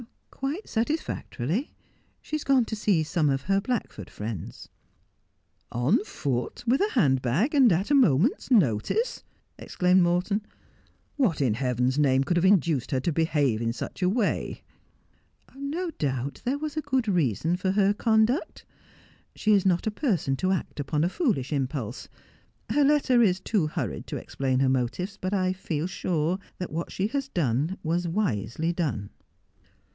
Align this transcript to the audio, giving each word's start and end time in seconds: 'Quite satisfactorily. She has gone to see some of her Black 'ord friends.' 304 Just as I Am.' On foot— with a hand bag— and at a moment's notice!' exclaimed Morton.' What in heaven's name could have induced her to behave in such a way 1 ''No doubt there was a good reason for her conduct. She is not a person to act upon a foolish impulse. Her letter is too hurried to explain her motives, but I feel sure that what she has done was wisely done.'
'Quite 0.41 0.67
satisfactorily. 0.67 1.71
She 2.23 2.35
has 2.35 2.43
gone 2.43 2.65
to 2.65 2.75
see 2.75 3.03
some 3.03 3.29
of 3.29 3.43
her 3.43 3.61
Black 3.61 3.99
'ord 3.99 4.09
friends.' 4.09 4.67
304 5.71 5.71
Just 5.71 5.71
as 5.71 5.71
I 5.71 5.77
Am.' 5.77 5.85
On 5.85 6.03
foot— 6.03 6.63
with 6.67 6.81
a 6.81 6.93
hand 6.99 7.21
bag— 7.21 7.53
and 7.53 7.71
at 7.71 7.91
a 7.91 7.95
moment's 7.95 8.49
notice!' 8.49 9.23
exclaimed 9.59 10.01
Morton.' 10.01 10.41
What 11.17 11.39
in 11.39 11.53
heaven's 11.53 11.99
name 11.99 12.23
could 12.23 12.37
have 12.37 12.45
induced 12.45 12.89
her 12.89 12.99
to 13.01 13.11
behave 13.11 13.61
in 13.61 13.71
such 13.71 14.01
a 14.01 14.09
way 14.09 14.63
1 15.53 15.69
''No 15.69 15.91
doubt 15.91 16.41
there 16.43 16.57
was 16.57 16.75
a 16.75 16.81
good 16.81 17.07
reason 17.07 17.55
for 17.55 17.73
her 17.73 17.93
conduct. 17.93 18.65
She 19.35 19.53
is 19.53 19.67
not 19.67 19.85
a 19.85 19.91
person 19.91 20.35
to 20.37 20.51
act 20.51 20.79
upon 20.79 21.03
a 21.03 21.09
foolish 21.09 21.53
impulse. 21.53 22.09
Her 22.71 22.83
letter 22.83 23.21
is 23.21 23.39
too 23.39 23.67
hurried 23.67 24.07
to 24.07 24.17
explain 24.17 24.57
her 24.61 24.69
motives, 24.69 25.19
but 25.21 25.35
I 25.35 25.53
feel 25.53 25.85
sure 25.85 26.39
that 26.57 26.71
what 26.71 26.91
she 26.91 27.05
has 27.09 27.27
done 27.27 27.77
was 27.83 28.07
wisely 28.07 28.73
done.' 28.73 29.11